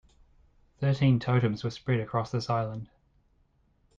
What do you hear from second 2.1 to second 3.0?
this island.